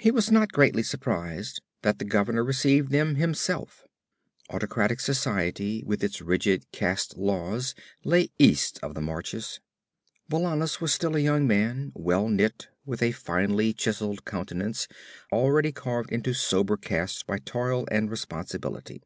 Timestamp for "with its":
5.84-6.22